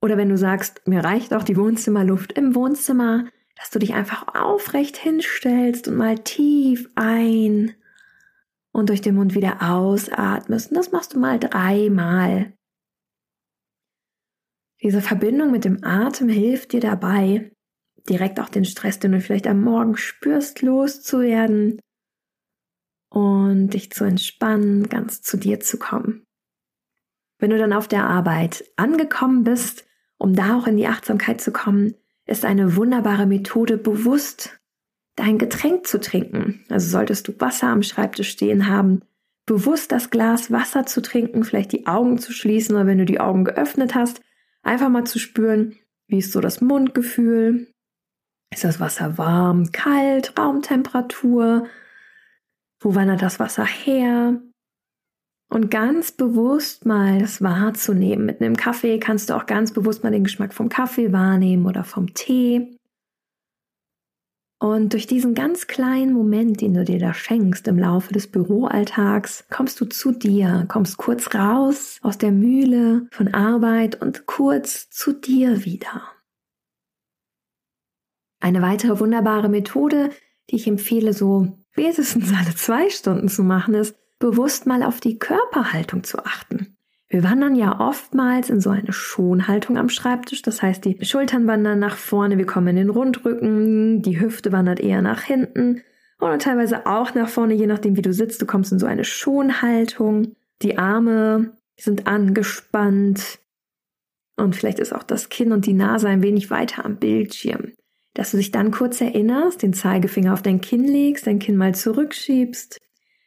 Oder 0.01 0.18
wenn 0.18 0.30
du 0.30 0.38
sagst, 0.38 0.88
mir 0.88 1.03
reicht 1.03 1.36
auch 1.36 1.44
die 1.44 1.57
Wohnzimmerluft 1.57 2.33
im 2.33 2.56
Wohnzimmer, 2.56 3.25
dass 3.55 3.70
du 3.70 3.77
dich 3.77 3.93
einfach 3.93 4.34
aufrecht 4.34 4.98
hinstellst 4.98 5.88
und 5.88 5.98
mal 5.98 6.17
tief 6.17 6.89
ein 6.96 7.75
und 8.71 8.89
durch 8.89 9.01
den 9.01 9.15
Mund 9.15 9.35
wieder 9.35 9.61
ausatmest. 9.61 10.71
Und 10.71 10.77
das 10.77 10.91
machst 10.91 11.13
du 11.13 11.19
mal 11.19 11.39
dreimal. 11.39 12.53
Diese 14.81 15.01
Verbindung 15.01 15.51
mit 15.51 15.65
dem 15.65 15.83
Atem 15.83 16.29
hilft 16.29 16.71
dir 16.71 16.79
dabei, 16.79 17.51
direkt 18.09 18.39
auch 18.39 18.49
den 18.49 18.65
Stress, 18.65 18.99
den 18.99 19.11
du 19.11 19.21
vielleicht 19.21 19.47
am 19.47 19.61
Morgen 19.61 19.95
spürst, 19.95 20.61
loszuwerden 20.61 21.79
und 23.09 23.69
dich 23.69 23.91
zu 23.91 24.05
entspannen, 24.05 24.89
ganz 24.89 25.21
zu 25.21 25.37
dir 25.37 25.59
zu 25.59 25.77
kommen. 25.77 26.25
Wenn 27.37 27.51
du 27.51 27.57
dann 27.57 27.73
auf 27.73 27.87
der 27.87 28.07
Arbeit 28.07 28.63
angekommen 28.75 29.43
bist, 29.43 29.85
um 30.17 30.35
da 30.35 30.57
auch 30.57 30.67
in 30.67 30.77
die 30.77 30.87
Achtsamkeit 30.87 31.41
zu 31.41 31.51
kommen, 31.51 31.95
ist 32.25 32.45
eine 32.45 32.75
wunderbare 32.75 33.25
Methode, 33.25 33.77
bewusst 33.77 34.61
dein 35.21 35.37
Getränk 35.37 35.87
zu 35.87 35.99
trinken. 35.99 36.63
Also 36.69 36.89
solltest 36.89 37.27
du 37.27 37.33
Wasser 37.39 37.67
am 37.67 37.83
Schreibtisch 37.83 38.29
stehen 38.29 38.67
haben, 38.67 39.01
bewusst 39.45 39.91
das 39.91 40.09
Glas 40.09 40.51
Wasser 40.51 40.85
zu 40.85 41.01
trinken, 41.01 41.43
vielleicht 41.43 41.71
die 41.71 41.87
Augen 41.87 42.17
zu 42.17 42.31
schließen 42.31 42.75
oder 42.75 42.87
wenn 42.87 42.97
du 42.97 43.05
die 43.05 43.19
Augen 43.19 43.45
geöffnet 43.45 43.95
hast, 43.95 44.21
Einfach 44.63 44.89
mal 44.89 45.05
zu 45.05 45.19
spüren, 45.19 45.75
wie 46.07 46.19
ist 46.19 46.31
so 46.31 46.39
das 46.39 46.61
Mundgefühl? 46.61 47.67
Ist 48.53 48.63
das 48.63 48.79
Wasser 48.79 49.17
warm, 49.17 49.71
kalt, 49.71 50.37
Raumtemperatur? 50.37 51.67
Wo 52.79 52.95
wandert 52.95 53.21
das 53.21 53.39
Wasser 53.39 53.65
her? 53.65 54.41
Und 55.49 55.71
ganz 55.71 56.11
bewusst 56.11 56.85
mal 56.85 57.19
das 57.19 57.41
wahrzunehmen. 57.41 58.25
Mit 58.25 58.41
einem 58.41 58.55
Kaffee 58.55 58.99
kannst 58.99 59.29
du 59.29 59.35
auch 59.35 59.45
ganz 59.45 59.73
bewusst 59.73 60.03
mal 60.03 60.11
den 60.11 60.23
Geschmack 60.23 60.53
vom 60.53 60.69
Kaffee 60.69 61.11
wahrnehmen 61.11 61.65
oder 61.65 61.83
vom 61.83 62.13
Tee. 62.13 62.77
Und 64.62 64.94
durch 64.94 65.08
diesen 65.08 65.34
ganz 65.34 65.65
kleinen 65.65 66.13
Moment, 66.13 66.62
den 66.62 66.75
du 66.75 66.86
dir 66.86 67.00
da 67.00 67.15
schenkst 67.15 67.68
im 67.68 67.80
Laufe 67.80 68.13
des 68.13 68.27
Büroalltags, 68.27 69.44
kommst 69.50 69.82
du 69.82 69.86
zu 69.86 70.12
dir, 70.12 70.68
kommst 70.68 70.98
kurz 70.98 71.34
raus 71.34 71.98
aus 72.03 72.20
der 72.20 72.32
Mühle 72.32 73.08
von 73.10 73.34
Arbeit 73.34 74.00
und 74.00 74.27
kurz 74.27 74.91
zu 74.91 75.13
dir 75.13 75.65
wieder. 75.65 76.03
Eine 78.39 78.62
weitere 78.62 79.00
wunderbare 79.00 79.50
Methode, 79.50 80.12
die 80.51 80.58
ich 80.58 80.68
empfehle, 80.68 81.13
so 81.13 81.58
spätestens 81.72 82.32
alle 82.32 82.53
zwei 82.53 82.91
Stunden 82.91 83.30
zu 83.30 83.41
machen, 83.41 83.74
ist, 83.74 83.96
bewusst 84.20 84.68
mal 84.68 84.84
auf 84.84 85.00
die 85.00 85.18
Körperhaltung 85.18 86.03
zu 86.03 86.20
achten. 86.24 86.77
Wir 87.12 87.24
wandern 87.25 87.56
ja 87.56 87.77
oftmals 87.82 88.50
in 88.50 88.62
so 88.62 88.70
eine 88.70 88.94
Schonhaltung 88.94 89.77
am 89.77 89.89
Schreibtisch. 89.89 90.41
Das 90.44 90.62
heißt, 90.62 90.86
die 90.86 90.98
Schultern 91.03 91.46
wandern 91.46 91.77
nach 91.77 91.98
vorne, 91.98 92.38
wir 92.38 92.46
kommen 92.46 92.70
in 92.70 92.77
den 92.77 92.89
Rundrücken, 92.89 94.01
die 94.01 94.22
Hüfte 94.22 94.53
wandert 94.53 94.80
eher 94.80 95.01
nach 95.01 95.22
hinten 95.22 95.82
oder 96.22 96.38
teilweise 96.38 96.86
auch 96.86 97.13
nach 97.13 97.27
vorne, 97.27 97.53
je 97.53 97.68
nachdem, 97.68 97.98
wie 97.98 98.01
du 98.01 98.13
sitzt. 98.13 98.41
Du 98.41 98.46
kommst 98.46 98.72
in 98.72 98.80
so 98.80 98.86
eine 98.86 99.03
Schonhaltung. 99.03 100.36
Die 100.62 100.77
Arme 100.77 101.51
sind 101.77 102.08
angespannt. 102.08 103.39
Und 104.38 104.56
vielleicht 104.56 104.80
ist 104.80 104.94
auch 104.94 105.03
das 105.03 105.27
Kinn 105.27 105.51
und 105.51 105.65
die 105.65 105.74
Nase 105.74 106.08
ein 106.08 106.24
wenig 106.24 106.50
weiter 106.50 106.86
am 106.86 106.96
Bildschirm. 106.96 107.74
Dass 108.13 108.32
du 108.32 108.38
dich 108.38 108.51
dann 108.51 108.72
kurz 108.72 109.01
erinnerst, 109.01 109.63
den 109.63 109.74
Zeigefinger 109.74 110.32
auf 110.32 110.41
dein 110.41 110.62
Kinn 110.62 110.86
legst, 110.86 111.27
dein 111.27 111.39
Kinn 111.39 111.58
mal 111.58 111.75
zurückschiebst, 111.75 112.80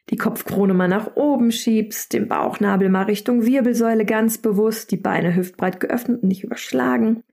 die 0.09 0.17
Kopfkrone 0.17 0.73
mal 0.73 0.87
nach 0.87 1.15
oben 1.15 1.51
schiebst, 1.51 2.13
den 2.13 2.27
Bauchnabel 2.27 2.89
mal 2.89 3.03
Richtung 3.03 3.45
Wirbelsäule 3.45 4.05
ganz 4.05 4.37
bewusst, 4.37 4.91
die 4.91 4.97
Beine 4.97 5.35
hüftbreit 5.35 5.79
geöffnet 5.79 6.21
und 6.21 6.29
nicht 6.29 6.43
überschlagen. 6.43 7.23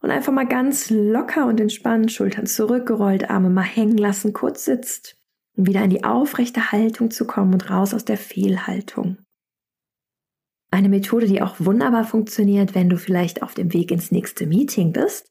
Und 0.00 0.10
einfach 0.10 0.32
mal 0.32 0.46
ganz 0.46 0.90
locker 0.90 1.46
und 1.46 1.60
entspannt, 1.60 2.12
Schultern 2.12 2.46
zurückgerollt, 2.46 3.28
Arme 3.30 3.50
mal 3.50 3.62
hängen 3.62 3.98
lassen, 3.98 4.32
kurz 4.32 4.64
sitzt, 4.64 5.16
um 5.56 5.66
wieder 5.66 5.82
in 5.82 5.90
die 5.90 6.04
aufrechte 6.04 6.72
Haltung 6.72 7.10
zu 7.10 7.26
kommen 7.26 7.52
und 7.52 7.68
raus 7.68 7.92
aus 7.92 8.04
der 8.04 8.16
Fehlhaltung. 8.16 9.18
Eine 10.70 10.88
Methode, 10.88 11.26
die 11.26 11.42
auch 11.42 11.56
wunderbar 11.58 12.04
funktioniert, 12.04 12.74
wenn 12.74 12.88
du 12.88 12.96
vielleicht 12.96 13.42
auf 13.42 13.54
dem 13.54 13.72
Weg 13.72 13.90
ins 13.90 14.12
nächste 14.12 14.46
Meeting 14.46 14.92
bist, 14.92 15.30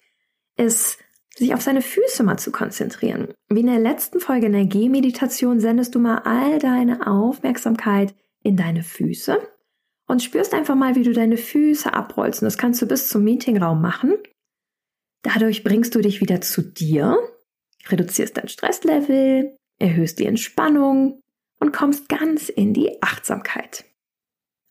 ist 0.57 0.98
sich 1.38 1.53
auf 1.53 1.62
seine 1.62 1.82
Füße 1.82 2.24
mal 2.24 2.38
zu 2.38 2.51
konzentrieren. 2.51 3.34
Wie 3.50 3.60
in 3.60 3.67
der 3.67 3.79
letzten 3.79 4.20
Folge 4.20 4.48
in 4.48 4.53
der 4.53 4.65
G-Meditation 4.65 5.60
sendest 5.60 5.96
du 5.96 6.00
mal 6.00 6.20
all 6.20 6.60
deine 6.60 7.08
Aufmerksamkeit 7.08 8.15
in 8.44 8.58
deine 8.58 8.84
Füße 8.84 9.38
und 10.08 10.24
spürst 10.24 10.53
einfach 10.53 10.75
mal, 10.75 10.96
wie 10.96 11.03
du 11.03 11.13
deine 11.13 11.38
Füße 11.38 11.94
abrollst. 11.94 12.41
Und 12.41 12.46
das 12.46 12.58
kannst 12.58 12.82
du 12.82 12.88
bis 12.88 13.10
zum 13.10 13.24
Meetingraum 13.24 13.82
machen. 13.82 14.15
Dadurch 15.22 15.63
bringst 15.63 15.94
du 15.96 16.01
dich 16.01 16.22
wieder 16.22 16.41
zu 16.41 16.62
dir, 16.62 17.17
reduzierst 17.89 18.38
dein 18.38 18.48
Stresslevel, 18.48 19.56
erhöhst 19.79 20.20
die 20.20 20.25
Entspannung 20.25 21.22
und 21.60 21.74
kommst 21.74 22.10
ganz 22.10 22.50
in 22.50 22.74
die 22.74 23.01
Achtsamkeit. 23.01 23.86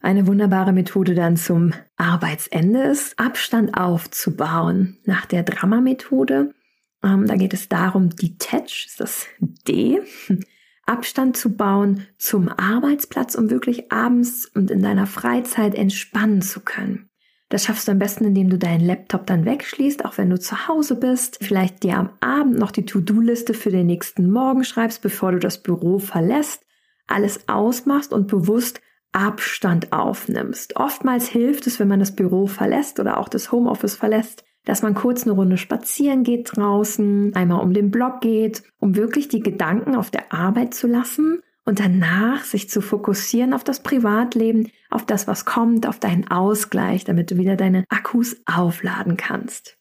Eine 0.00 0.26
wunderbare 0.26 0.72
Methode 0.72 1.14
dann 1.14 1.36
zum 1.36 1.72
Arbeitsende 1.96 2.82
ist, 2.82 3.18
Abstand 3.18 3.76
aufzubauen. 3.76 4.98
Nach 5.04 5.26
der 5.26 5.42
Drama-Methode, 5.42 6.54
ähm, 7.02 7.26
da 7.26 7.36
geht 7.36 7.54
es 7.54 7.68
darum, 7.68 8.10
Detach, 8.10 8.86
ist 8.86 9.00
das 9.00 9.26
D, 9.40 10.00
Abstand 10.86 11.36
zu 11.36 11.56
bauen 11.56 12.06
zum 12.18 12.48
Arbeitsplatz, 12.48 13.34
um 13.34 13.50
wirklich 13.50 13.90
abends 13.90 14.46
und 14.46 14.70
in 14.70 14.82
deiner 14.82 15.06
Freizeit 15.06 15.74
entspannen 15.74 16.42
zu 16.42 16.60
können. 16.60 17.08
Das 17.48 17.64
schaffst 17.64 17.86
du 17.86 17.92
am 17.92 17.98
besten, 17.98 18.24
indem 18.24 18.50
du 18.50 18.58
deinen 18.58 18.84
Laptop 18.84 19.26
dann 19.26 19.44
wegschließt, 19.44 20.04
auch 20.04 20.18
wenn 20.18 20.30
du 20.30 20.38
zu 20.38 20.68
Hause 20.68 20.96
bist. 20.96 21.38
Vielleicht 21.40 21.82
dir 21.84 21.96
am 21.96 22.10
Abend 22.20 22.58
noch 22.58 22.72
die 22.72 22.84
To-Do-Liste 22.84 23.54
für 23.54 23.70
den 23.70 23.86
nächsten 23.86 24.30
Morgen 24.30 24.64
schreibst, 24.64 25.00
bevor 25.00 25.32
du 25.32 25.38
das 25.38 25.62
Büro 25.62 25.98
verlässt, 25.98 26.64
alles 27.06 27.48
ausmachst 27.48 28.12
und 28.12 28.26
bewusst 28.26 28.80
Abstand 29.16 29.92
aufnimmst. 29.92 30.76
Oftmals 30.76 31.26
hilft 31.26 31.66
es, 31.66 31.80
wenn 31.80 31.88
man 31.88 32.00
das 32.00 32.14
Büro 32.14 32.46
verlässt 32.46 33.00
oder 33.00 33.16
auch 33.16 33.30
das 33.30 33.50
Homeoffice 33.50 33.96
verlässt, 33.96 34.44
dass 34.66 34.82
man 34.82 34.94
kurz 34.94 35.22
eine 35.22 35.32
Runde 35.32 35.56
spazieren 35.56 36.22
geht 36.22 36.50
draußen, 36.54 37.34
einmal 37.34 37.62
um 37.62 37.72
den 37.72 37.90
Block 37.90 38.20
geht, 38.20 38.62
um 38.78 38.94
wirklich 38.94 39.28
die 39.28 39.40
Gedanken 39.40 39.96
auf 39.96 40.10
der 40.10 40.34
Arbeit 40.34 40.74
zu 40.74 40.86
lassen 40.86 41.40
und 41.64 41.80
danach 41.80 42.44
sich 42.44 42.68
zu 42.68 42.82
fokussieren 42.82 43.54
auf 43.54 43.64
das 43.64 43.82
Privatleben, 43.82 44.70
auf 44.90 45.06
das, 45.06 45.26
was 45.26 45.46
kommt, 45.46 45.86
auf 45.86 45.98
deinen 45.98 46.28
Ausgleich, 46.28 47.04
damit 47.04 47.30
du 47.30 47.38
wieder 47.38 47.56
deine 47.56 47.84
Akkus 47.88 48.36
aufladen 48.44 49.16
kannst. 49.16 49.78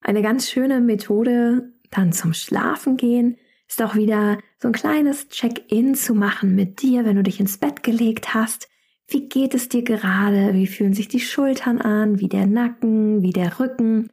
Eine 0.00 0.22
ganz 0.22 0.48
schöne 0.48 0.80
Methode 0.80 1.74
dann 1.90 2.12
zum 2.12 2.32
Schlafen 2.32 2.96
gehen 2.96 3.36
ist 3.74 3.82
auch 3.82 3.96
wieder 3.96 4.38
so 4.58 4.68
ein 4.68 4.72
kleines 4.72 5.28
Check-in 5.30 5.96
zu 5.96 6.14
machen 6.14 6.54
mit 6.54 6.80
dir, 6.80 7.04
wenn 7.04 7.16
du 7.16 7.24
dich 7.24 7.40
ins 7.40 7.58
Bett 7.58 7.82
gelegt 7.82 8.32
hast. 8.32 8.68
Wie 9.08 9.28
geht 9.28 9.52
es 9.52 9.68
dir 9.68 9.82
gerade? 9.82 10.54
Wie 10.54 10.68
fühlen 10.68 10.94
sich 10.94 11.08
die 11.08 11.18
Schultern 11.18 11.80
an? 11.80 12.20
Wie 12.20 12.28
der 12.28 12.46
Nacken? 12.46 13.22
Wie 13.22 13.32
der 13.32 13.58
Rücken? 13.58 14.10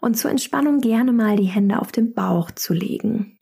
Und 0.00 0.16
zur 0.16 0.30
Entspannung 0.30 0.80
gerne 0.80 1.12
mal 1.12 1.36
die 1.36 1.44
Hände 1.44 1.78
auf 1.78 1.92
den 1.92 2.14
Bauch 2.14 2.52
zu 2.52 2.72
legen. 2.72 3.38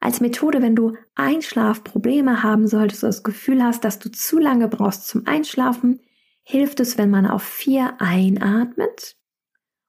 Als 0.00 0.20
Methode, 0.20 0.62
wenn 0.62 0.74
du 0.74 0.96
Einschlafprobleme 1.14 2.42
haben 2.42 2.66
solltest, 2.66 3.04
das 3.04 3.22
Gefühl 3.22 3.62
hast, 3.62 3.84
dass 3.84 4.00
du 4.00 4.10
zu 4.10 4.40
lange 4.40 4.66
brauchst 4.66 5.06
zum 5.06 5.28
Einschlafen, 5.28 6.00
hilft 6.42 6.80
es, 6.80 6.98
wenn 6.98 7.10
man 7.10 7.24
auf 7.24 7.44
vier 7.44 8.00
einatmet 8.00 9.14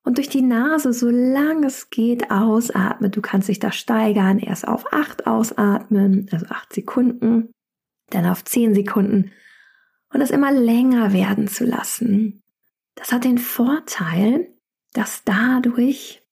und 0.10 0.18
durch 0.18 0.30
die 0.30 0.42
Nase, 0.42 0.92
solange 0.92 1.68
es 1.68 1.92
geht, 1.92 2.32
ausatmet. 2.32 3.16
Du 3.16 3.22
kannst 3.22 3.48
dich 3.48 3.60
da 3.60 3.72
steigern, 3.72 4.40
erst 4.40 4.68
auf 4.68 4.92
acht 4.92 5.28
ausatmen, 5.28 6.28
also 6.32 6.48
acht 6.48 6.74
Sekunden, 6.74 7.52
dann 8.10 8.26
auf 8.26 8.44
zehn 8.44 8.74
Sekunden 8.74 9.30
und 10.12 10.22
es 10.22 10.32
immer 10.32 10.52
länger 10.52 11.14
werden 11.14 11.48
zu 11.48 11.64
lassen. 11.64 12.42
Das 12.96 13.12
hat 13.12 13.24
den 13.24 13.38
Vorteil, 13.38 14.48
dass 14.94 15.24
dadurch 15.26 16.24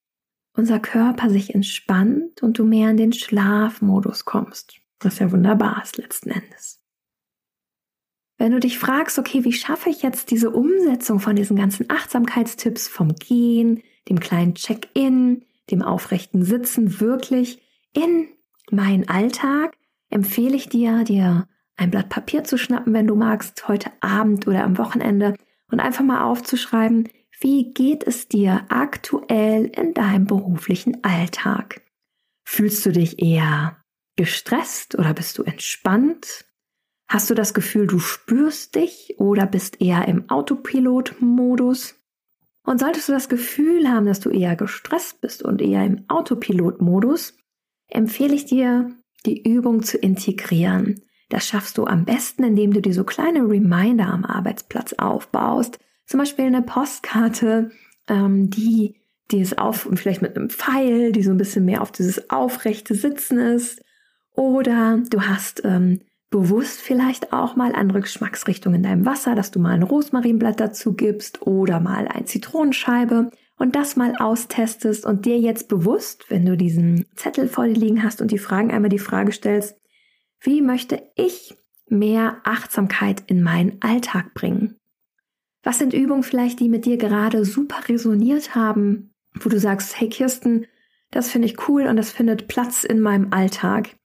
unser 0.53 0.79
Körper 0.79 1.29
sich 1.29 1.53
entspannt 1.53 2.41
und 2.41 2.57
du 2.57 2.65
mehr 2.65 2.89
in 2.89 2.97
den 2.97 3.13
Schlafmodus 3.13 4.25
kommst. 4.25 4.79
Was 5.01 5.19
ja 5.19 5.31
wunderbar 5.31 5.83
ist 5.83 5.97
letzten 5.97 6.31
Endes. 6.31 6.81
Wenn 8.37 8.51
du 8.51 8.59
dich 8.59 8.77
fragst, 8.77 9.17
okay, 9.17 9.43
wie 9.43 9.53
schaffe 9.53 9.89
ich 9.89 10.03
jetzt 10.03 10.29
diese 10.29 10.51
Umsetzung 10.51 11.19
von 11.19 11.35
diesen 11.35 11.57
ganzen 11.57 11.89
Achtsamkeitstipps 11.89 12.87
vom 12.87 13.15
Gehen, 13.15 13.81
dem 14.09 14.19
kleinen 14.19 14.53
Check-in, 14.53 15.45
dem 15.71 15.81
aufrechten 15.81 16.43
Sitzen 16.43 16.99
wirklich 16.99 17.59
in 17.93 18.27
meinen 18.69 19.09
Alltag, 19.09 19.75
empfehle 20.09 20.55
ich 20.55 20.69
dir, 20.69 21.03
dir 21.03 21.47
ein 21.75 21.91
Blatt 21.91 22.09
Papier 22.09 22.43
zu 22.43 22.57
schnappen, 22.57 22.93
wenn 22.93 23.07
du 23.07 23.15
magst, 23.15 23.67
heute 23.67 23.91
Abend 24.01 24.47
oder 24.47 24.63
am 24.63 24.77
Wochenende 24.77 25.35
und 25.71 25.79
einfach 25.79 26.03
mal 26.03 26.23
aufzuschreiben, 26.23 27.09
wie 27.39 27.73
geht 27.73 28.05
es 28.05 28.27
dir 28.27 28.65
aktuell 28.69 29.65
in 29.65 29.93
deinem 29.93 30.25
beruflichen 30.25 31.03
Alltag? 31.03 31.81
Fühlst 32.43 32.85
du 32.85 32.91
dich 32.91 33.21
eher 33.21 33.77
gestresst 34.15 34.97
oder 34.97 35.13
bist 35.13 35.37
du 35.37 35.43
entspannt? 35.43 36.45
Hast 37.07 37.29
du 37.29 37.33
das 37.33 37.53
Gefühl, 37.53 37.87
du 37.87 37.99
spürst 37.99 38.75
dich 38.75 39.15
oder 39.17 39.45
bist 39.45 39.81
eher 39.81 40.07
im 40.07 40.29
Autopilot-Modus? 40.29 41.95
Und 42.63 42.81
solltest 42.81 43.07
du 43.07 43.13
das 43.13 43.29
Gefühl 43.29 43.89
haben, 43.89 44.05
dass 44.05 44.19
du 44.19 44.29
eher 44.29 44.57
gestresst 44.57 45.21
bist 45.21 45.41
und 45.41 45.61
eher 45.61 45.85
im 45.85 46.03
Autopilot-Modus, 46.09 47.37
empfehle 47.87 48.35
ich 48.35 48.45
dir, 48.45 48.91
die 49.25 49.41
Übung 49.49 49.83
zu 49.83 49.97
integrieren. 49.97 51.01
Das 51.29 51.47
schaffst 51.47 51.77
du 51.77 51.85
am 51.85 52.03
besten, 52.03 52.43
indem 52.43 52.73
du 52.73 52.81
dir 52.81 52.93
so 52.93 53.05
kleine 53.05 53.47
Reminder 53.47 54.07
am 54.07 54.25
Arbeitsplatz 54.25 54.93
aufbaust. 54.93 55.79
Zum 56.05 56.19
Beispiel 56.19 56.45
eine 56.45 56.61
Postkarte, 56.61 57.71
ähm, 58.09 58.49
die, 58.49 58.95
die 59.31 59.39
ist 59.39 59.57
auf, 59.57 59.87
vielleicht 59.95 60.21
mit 60.21 60.35
einem 60.35 60.49
Pfeil, 60.49 61.13
die 61.13 61.23
so 61.23 61.31
ein 61.31 61.37
bisschen 61.37 61.63
mehr 61.63 61.81
auf 61.81 61.93
dieses 61.93 62.29
aufrechte 62.29 62.95
Sitzen 62.95 63.39
ist. 63.39 63.81
Oder 64.31 65.01
du 65.09 65.21
hast 65.21 65.61
ähm, 65.63 66.01
bewusst 66.29 66.81
vielleicht 66.81 67.31
auch 67.31 67.55
mal 67.55 67.73
andere 67.73 68.01
Geschmacksrichtungen 68.01 68.77
in 68.77 68.83
deinem 68.83 69.05
Wasser, 69.05 69.35
dass 69.35 69.51
du 69.51 69.59
mal 69.59 69.73
ein 69.73 69.83
Rosmarinblatt 69.83 70.59
dazu 70.59 70.93
gibst 70.93 71.41
oder 71.41 71.79
mal 71.79 72.07
eine 72.07 72.25
Zitronenscheibe 72.25 73.31
und 73.57 73.75
das 73.75 73.95
mal 73.95 74.15
austestest 74.17 75.05
und 75.05 75.25
dir 75.25 75.39
jetzt 75.39 75.67
bewusst, 75.67 76.29
wenn 76.29 76.45
du 76.45 76.57
diesen 76.57 77.05
Zettel 77.15 77.47
vor 77.47 77.65
dir 77.65 77.73
liegen 77.73 78.03
hast 78.03 78.21
und 78.21 78.31
die 78.31 78.37
Fragen 78.37 78.71
einmal 78.71 78.89
die 78.89 78.99
Frage 78.99 79.31
stellst, 79.31 79.77
wie 80.41 80.61
möchte 80.61 81.01
ich 81.15 81.55
mehr 81.87 82.37
Achtsamkeit 82.43 83.23
in 83.27 83.41
meinen 83.41 83.77
Alltag 83.81 84.33
bringen? 84.33 84.75
Was 85.63 85.79
sind 85.79 85.93
Übungen 85.93 86.23
vielleicht, 86.23 86.59
die 86.59 86.69
mit 86.69 86.85
dir 86.85 86.97
gerade 86.97 87.45
super 87.45 87.87
resoniert 87.87 88.53
haben, 88.53 89.13
wo 89.33 89.49
du 89.49 89.59
sagst, 89.59 89.99
hey 89.99 90.09
Kirsten, 90.09 90.65
das 91.11 91.31
finde 91.31 91.47
ich 91.47 91.67
cool 91.67 91.87
und 91.87 91.95
das 91.95 92.11
findet 92.11 92.47
Platz 92.47 92.83
in 92.83 92.99
meinem 92.99 93.31
Alltag. 93.31 93.95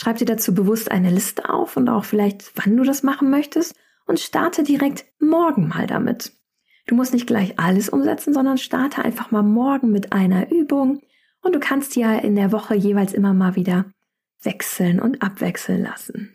Schreib 0.00 0.18
dir 0.18 0.26
dazu 0.26 0.54
bewusst 0.54 0.92
eine 0.92 1.10
Liste 1.10 1.52
auf 1.52 1.76
und 1.76 1.88
auch 1.88 2.04
vielleicht, 2.04 2.52
wann 2.54 2.76
du 2.76 2.84
das 2.84 3.02
machen 3.02 3.30
möchtest 3.30 3.74
und 4.06 4.20
starte 4.20 4.62
direkt 4.62 5.06
morgen 5.18 5.66
mal 5.66 5.88
damit. 5.88 6.34
Du 6.86 6.94
musst 6.94 7.12
nicht 7.12 7.26
gleich 7.26 7.58
alles 7.58 7.88
umsetzen, 7.88 8.32
sondern 8.32 8.58
starte 8.58 9.04
einfach 9.04 9.32
mal 9.32 9.42
morgen 9.42 9.90
mit 9.90 10.12
einer 10.12 10.52
Übung 10.52 11.00
und 11.42 11.52
du 11.52 11.58
kannst 11.58 11.96
ja 11.96 12.14
in 12.14 12.36
der 12.36 12.52
Woche 12.52 12.76
jeweils 12.76 13.12
immer 13.12 13.34
mal 13.34 13.56
wieder 13.56 13.86
wechseln 14.40 15.00
und 15.00 15.20
abwechseln 15.20 15.82
lassen. 15.82 16.32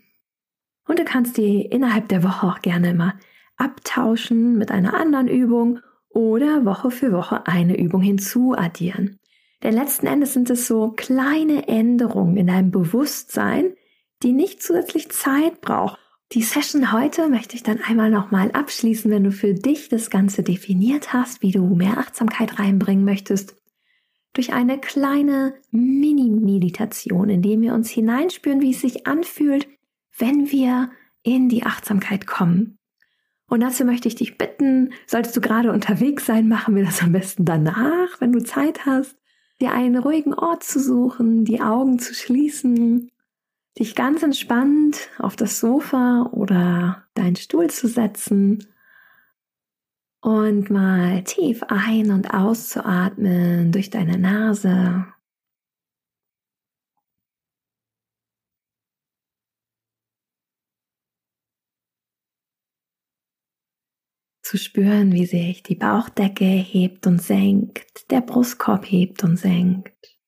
Und 0.86 1.00
du 1.00 1.05
kannst 1.05 1.38
die 1.38 1.62
innerhalb 1.62 2.10
der 2.10 2.22
Woche 2.22 2.46
auch 2.46 2.60
gerne 2.60 2.93
mal 2.93 3.13
abtauschen 3.55 4.58
mit 4.58 4.72
einer 4.72 4.93
anderen 4.93 5.29
Übung 5.29 5.79
oder 6.10 6.65
Woche 6.65 6.91
für 6.91 7.13
Woche 7.13 7.48
eine 7.48 7.79
Übung 7.79 8.01
hinzuaddieren. 8.01 9.22
Denn 9.63 9.74
letzten 9.74 10.08
Endes 10.08 10.34
sind 10.34 10.50
es 10.50 10.67
so 10.67 10.91
kleine 10.91 11.70
Änderungen 11.70 12.36
in 12.36 12.48
deinem 12.48 12.70
Bewusstsein, 12.70 13.74
die 14.22 14.34
nicht 14.34 14.62
zusätzlich 14.62 15.10
Zeit 15.10 15.62
brauchen, 15.62 15.98
Die 16.34 16.41
Session 16.41 16.91
heute 16.91 17.29
möchte 17.29 17.55
ich 17.55 17.62
dann 17.62 17.79
einmal 17.82 18.10
nochmal 18.10 18.50
abschließen, 18.51 19.12
wenn 19.12 19.24
du 19.24 19.32
für 19.32 19.53
dich 19.53 19.89
das 19.89 20.10
Ganze 20.10 20.41
definiert 20.41 21.13
hast, 21.13 21.43
wie 21.43 21.51
du 21.51 21.75
mehr 21.75 22.00
Achtsamkeit 22.00 22.58
reinbringen 22.58 23.05
möchtest, 23.05 23.55
durch 24.34 24.51
eine 24.51 24.79
kleine 24.79 25.53
Mini-Meditation, 25.70 27.29
indem 27.29 27.62
wir 27.62 27.75
uns 27.75 27.91
hineinspüren, 27.91 28.62
wie 28.62 28.72
es 28.72 28.82
sich 28.82 29.05
anfühlt, 29.05 29.67
wenn 30.17 30.51
wir 30.51 30.89
in 31.22 31.50
die 31.50 31.63
Achtsamkeit 31.63 32.25
kommen. 32.25 32.79
Und 33.48 33.60
dazu 33.60 33.86
möchte 33.86 34.08
ich 34.08 34.15
dich 34.15 34.39
bitten, 34.39 34.93
solltest 35.05 35.38
du 35.38 35.41
gerade 35.41 35.72
unterwegs 35.72 36.25
sein, 36.25 36.48
machen 36.48 36.75
wir 36.75 36.84
das 36.84 37.03
am 37.03 37.12
besten 37.12 37.46
danach, 37.46 38.20
wenn 38.20 38.32
du 38.32 38.43
Zeit 38.43 38.88
hast, 38.88 39.15
dir 39.62 39.72
einen 39.72 39.98
ruhigen 39.98 40.34
Ort 40.34 40.64
zu 40.64 40.80
suchen, 40.80 41.46
die 41.46 41.62
Augen 41.62 42.00
zu 42.00 42.14
schließen 42.14 43.10
dich 43.80 43.96
ganz 43.96 44.22
entspannt 44.24 45.10
auf 45.18 45.36
das 45.36 45.60
Sofa 45.60 46.30
oder 46.32 47.04
deinen 47.16 47.36
Stuhl 47.36 47.70
zu 47.70 47.88
setzen 47.88 48.68
und 50.22 50.70
mal 50.70 51.24
tief 51.24 51.64
ein- 51.64 52.12
und 52.12 52.34
auszuatmen 52.34 53.72
durch 53.72 53.90
deine 53.90 54.18
Nase. 54.18 55.06
Zu 64.54 64.60
spüren, 64.60 65.14
wie 65.14 65.26
sich 65.26 65.64
die 65.64 65.74
Bauchdecke 65.74 66.46
hebt 66.46 67.08
und 67.08 67.20
senkt, 67.20 68.12
der 68.12 68.22
Brustkorb 68.22 68.86
hebt 68.86 69.24
und 69.24 69.38
senkt. 69.38 70.20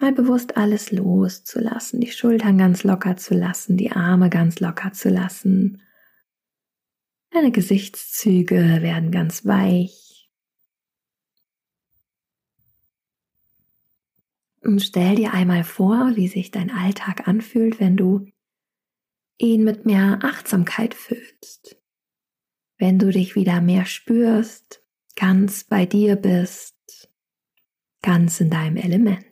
mal 0.00 0.12
bewusst 0.12 0.56
alles 0.56 0.90
loszulassen, 0.90 2.00
die 2.00 2.10
Schultern 2.10 2.58
ganz 2.58 2.82
locker 2.82 3.16
zu 3.16 3.34
lassen, 3.34 3.76
die 3.76 3.92
Arme 3.92 4.28
ganz 4.28 4.58
locker 4.58 4.92
zu 4.92 5.08
lassen. 5.08 5.80
Deine 7.30 7.52
Gesichtszüge 7.52 8.82
werden 8.82 9.12
ganz 9.12 9.46
weich. 9.46 10.05
Und 14.66 14.80
stell 14.80 15.14
dir 15.14 15.32
einmal 15.32 15.62
vor, 15.62 16.16
wie 16.16 16.26
sich 16.26 16.50
dein 16.50 16.72
Alltag 16.72 17.28
anfühlt, 17.28 17.78
wenn 17.78 17.96
du 17.96 18.26
ihn 19.38 19.62
mit 19.62 19.86
mehr 19.86 20.18
Achtsamkeit 20.22 20.92
füllst. 20.92 21.80
Wenn 22.76 22.98
du 22.98 23.12
dich 23.12 23.36
wieder 23.36 23.60
mehr 23.60 23.86
spürst, 23.86 24.84
ganz 25.14 25.62
bei 25.62 25.86
dir 25.86 26.16
bist, 26.16 26.74
ganz 28.02 28.40
in 28.40 28.50
deinem 28.50 28.76
Element. 28.76 29.24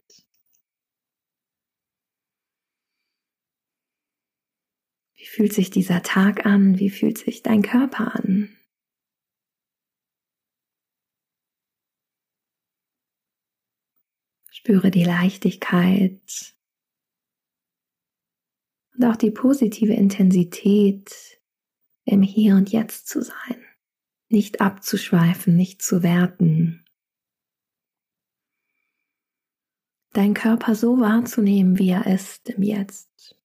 Wie 5.16 5.26
fühlt 5.26 5.52
sich 5.52 5.68
dieser 5.70 6.04
Tag 6.04 6.46
an? 6.46 6.78
Wie 6.78 6.90
fühlt 6.90 7.18
sich 7.18 7.42
dein 7.42 7.62
Körper 7.62 8.14
an? 8.14 8.56
Spüre 14.66 14.90
die 14.90 15.04
Leichtigkeit 15.04 16.54
und 18.94 19.04
auch 19.04 19.16
die 19.16 19.30
positive 19.30 19.92
Intensität, 19.92 21.38
im 22.06 22.22
Hier 22.22 22.56
und 22.56 22.72
Jetzt 22.72 23.06
zu 23.06 23.20
sein, 23.20 23.62
nicht 24.30 24.62
abzuschweifen, 24.62 25.54
nicht 25.54 25.82
zu 25.82 26.02
werten. 26.02 26.82
Dein 30.14 30.32
Körper 30.32 30.74
so 30.74 30.98
wahrzunehmen, 30.98 31.78
wie 31.78 31.90
er 31.90 32.06
ist 32.06 32.48
im 32.48 32.62
Jetzt. 32.62 33.38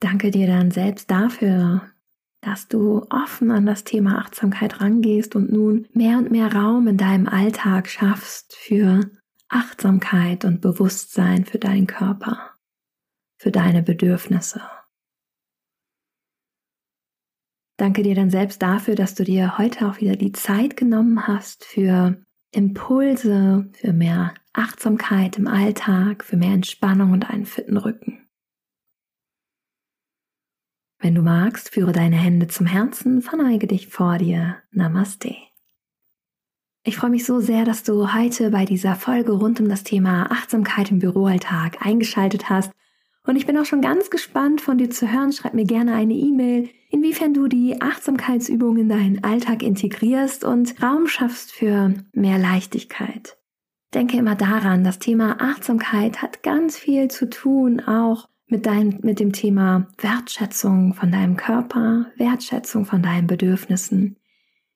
Danke 0.00 0.32
dir 0.32 0.48
dann 0.48 0.72
selbst 0.72 1.08
dafür, 1.08 1.93
dass 2.44 2.68
du 2.68 3.06
offen 3.10 3.50
an 3.50 3.64
das 3.64 3.84
Thema 3.84 4.18
Achtsamkeit 4.18 4.80
rangehst 4.80 5.34
und 5.34 5.50
nun 5.50 5.88
mehr 5.92 6.18
und 6.18 6.30
mehr 6.30 6.54
Raum 6.54 6.86
in 6.86 6.98
deinem 6.98 7.26
Alltag 7.26 7.88
schaffst 7.88 8.54
für 8.54 9.00
Achtsamkeit 9.48 10.44
und 10.44 10.60
Bewusstsein 10.60 11.44
für 11.44 11.58
deinen 11.58 11.86
Körper, 11.86 12.50
für 13.38 13.50
deine 13.50 13.82
Bedürfnisse. 13.82 14.60
Danke 17.76 18.02
dir 18.02 18.14
dann 18.14 18.30
selbst 18.30 18.62
dafür, 18.62 18.94
dass 18.94 19.14
du 19.14 19.24
dir 19.24 19.58
heute 19.58 19.88
auch 19.88 20.00
wieder 20.00 20.16
die 20.16 20.32
Zeit 20.32 20.76
genommen 20.76 21.26
hast 21.26 21.64
für 21.64 22.22
Impulse, 22.52 23.68
für 23.72 23.92
mehr 23.92 24.34
Achtsamkeit 24.52 25.38
im 25.38 25.48
Alltag, 25.48 26.24
für 26.24 26.36
mehr 26.36 26.52
Entspannung 26.52 27.12
und 27.12 27.28
einen 27.28 27.46
fitten 27.46 27.76
Rücken. 27.76 28.23
Wenn 30.98 31.14
du 31.14 31.22
magst, 31.22 31.70
führe 31.70 31.92
deine 31.92 32.16
Hände 32.16 32.48
zum 32.48 32.66
Herzen, 32.66 33.20
verneige 33.20 33.66
dich 33.66 33.88
vor 33.88 34.18
dir. 34.18 34.56
Namaste. 34.70 35.34
Ich 36.86 36.96
freue 36.96 37.10
mich 37.10 37.24
so 37.24 37.40
sehr, 37.40 37.64
dass 37.64 37.82
du 37.82 38.12
heute 38.12 38.50
bei 38.50 38.66
dieser 38.66 38.94
Folge 38.94 39.32
rund 39.32 39.58
um 39.58 39.70
das 39.70 39.84
Thema 39.84 40.30
Achtsamkeit 40.30 40.90
im 40.90 40.98
Büroalltag 40.98 41.84
eingeschaltet 41.84 42.50
hast. 42.50 42.72
Und 43.26 43.36
ich 43.36 43.46
bin 43.46 43.56
auch 43.56 43.64
schon 43.64 43.80
ganz 43.80 44.10
gespannt 44.10 44.60
von 44.60 44.76
dir 44.76 44.90
zu 44.90 45.10
hören. 45.10 45.32
Schreib 45.32 45.54
mir 45.54 45.64
gerne 45.64 45.94
eine 45.94 46.12
E-Mail, 46.12 46.68
inwiefern 46.90 47.32
du 47.32 47.48
die 47.48 47.80
Achtsamkeitsübung 47.80 48.76
in 48.76 48.90
deinen 48.90 49.24
Alltag 49.24 49.62
integrierst 49.62 50.44
und 50.44 50.82
Raum 50.82 51.06
schaffst 51.06 51.52
für 51.52 51.94
mehr 52.12 52.38
Leichtigkeit. 52.38 53.38
Denke 53.94 54.18
immer 54.18 54.34
daran, 54.34 54.84
das 54.84 54.98
Thema 54.98 55.40
Achtsamkeit 55.40 56.20
hat 56.20 56.42
ganz 56.42 56.76
viel 56.76 57.08
zu 57.08 57.30
tun, 57.30 57.80
auch 57.80 58.28
mit, 58.46 58.66
dein, 58.66 58.98
mit 59.02 59.20
dem 59.20 59.32
Thema 59.32 59.88
Wertschätzung 59.98 60.94
von 60.94 61.10
deinem 61.10 61.36
Körper, 61.36 62.06
Wertschätzung 62.16 62.84
von 62.84 63.02
deinen 63.02 63.26
Bedürfnissen. 63.26 64.16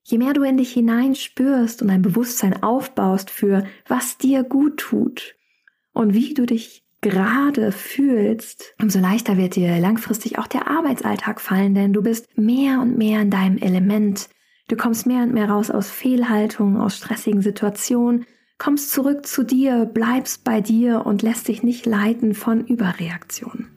Je 0.03 0.19
mehr 0.19 0.33
du 0.33 0.43
in 0.43 0.57
dich 0.57 0.73
hineinspürst 0.73 1.83
und 1.83 1.91
ein 1.91 2.03
Bewusstsein 2.03 2.63
aufbaust 2.63 3.31
für, 3.31 3.65
was 3.87 4.17
dir 4.17 4.43
gut 4.43 4.79
tut 4.79 5.37
und 5.93 6.15
wie 6.15 6.33
du 6.33 6.47
dich 6.47 6.85
gerade 7.01 7.73
fühlst, 7.73 8.75
umso 8.81 8.99
leichter 8.99 9.37
wird 9.37 9.55
dir 9.55 9.79
langfristig 9.79 10.39
auch 10.39 10.47
der 10.47 10.69
Arbeitsalltag 10.69 11.41
fallen, 11.41 11.75
denn 11.75 11.93
du 11.93 12.03
bist 12.03 12.37
mehr 12.37 12.81
und 12.81 12.97
mehr 12.97 13.21
in 13.21 13.31
deinem 13.31 13.59
Element. 13.59 14.29
Du 14.69 14.77
kommst 14.77 15.07
mehr 15.07 15.23
und 15.23 15.33
mehr 15.33 15.49
raus 15.49 15.71
aus 15.71 15.91
Fehlhaltungen, 15.91 16.81
aus 16.81 16.97
stressigen 16.97 17.43
Situationen 17.43 18.27
kommst 18.59 18.91
zurück 18.91 19.27
zu 19.27 19.45
dir, 19.45 19.87
bleibst 19.87 20.45
bei 20.45 20.61
dir 20.61 21.07
und 21.07 21.23
lässt 21.23 21.49
dich 21.49 21.63
nicht 21.63 21.87
leiten 21.87 22.35
von 22.35 22.67
Überreaktionen. 22.67 23.69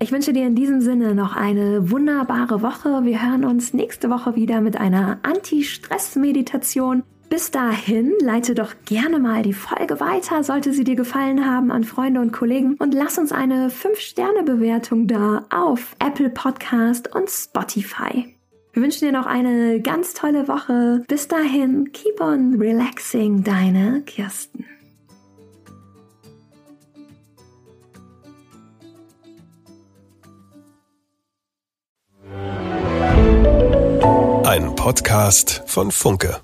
Ich 0.00 0.12
wünsche 0.12 0.32
dir 0.32 0.46
in 0.46 0.54
diesem 0.54 0.80
Sinne 0.80 1.14
noch 1.14 1.36
eine 1.36 1.90
wunderbare 1.90 2.62
Woche. 2.62 3.04
Wir 3.04 3.22
hören 3.22 3.44
uns 3.44 3.74
nächste 3.74 4.10
Woche 4.10 4.34
wieder 4.36 4.60
mit 4.60 4.76
einer 4.76 5.18
Anti-Stress-Meditation. 5.22 7.04
Bis 7.30 7.50
dahin 7.50 8.12
leite 8.20 8.54
doch 8.54 8.74
gerne 8.84 9.18
mal 9.18 9.42
die 9.42 9.54
Folge 9.54 9.98
weiter, 9.98 10.44
sollte 10.44 10.72
sie 10.72 10.84
dir 10.84 10.94
gefallen 10.94 11.46
haben, 11.46 11.70
an 11.72 11.84
Freunde 11.84 12.20
und 12.20 12.32
Kollegen 12.32 12.74
und 12.74 12.92
lass 12.92 13.18
uns 13.18 13.32
eine 13.32 13.70
5-Sterne-Bewertung 13.70 15.06
da 15.06 15.46
auf 15.50 15.96
Apple 15.98 16.30
Podcast 16.30 17.14
und 17.14 17.30
Spotify. 17.30 18.33
Wir 18.74 18.82
wünschen 18.82 19.04
dir 19.04 19.12
noch 19.12 19.26
eine 19.26 19.80
ganz 19.80 20.14
tolle 20.14 20.48
Woche. 20.48 21.04
Bis 21.06 21.28
dahin, 21.28 21.92
keep 21.92 22.20
on 22.20 22.56
relaxing, 22.58 23.44
deine 23.44 24.02
Kirsten. 24.02 24.66
Ein 34.44 34.74
Podcast 34.74 35.62
von 35.66 35.92
Funke. 35.92 36.43